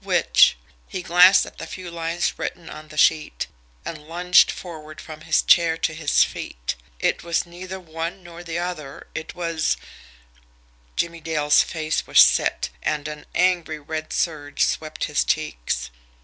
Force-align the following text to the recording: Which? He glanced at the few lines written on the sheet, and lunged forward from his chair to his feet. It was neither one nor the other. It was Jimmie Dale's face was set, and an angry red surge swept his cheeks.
Which? 0.03 0.57
He 0.87 1.03
glanced 1.03 1.45
at 1.45 1.59
the 1.59 1.67
few 1.67 1.91
lines 1.91 2.33
written 2.39 2.71
on 2.71 2.87
the 2.87 2.97
sheet, 2.97 3.45
and 3.85 4.01
lunged 4.07 4.49
forward 4.49 4.99
from 4.99 5.21
his 5.21 5.43
chair 5.43 5.77
to 5.77 5.93
his 5.93 6.23
feet. 6.23 6.73
It 6.99 7.21
was 7.21 7.45
neither 7.45 7.79
one 7.79 8.23
nor 8.23 8.43
the 8.43 8.57
other. 8.57 9.05
It 9.13 9.35
was 9.35 9.77
Jimmie 10.95 11.21
Dale's 11.21 11.61
face 11.61 12.07
was 12.07 12.19
set, 12.19 12.69
and 12.81 13.07
an 13.07 13.27
angry 13.35 13.77
red 13.77 14.11
surge 14.11 14.65
swept 14.65 15.03
his 15.03 15.23
cheeks. 15.23 15.91